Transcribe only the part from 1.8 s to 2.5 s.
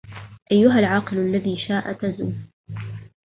تزو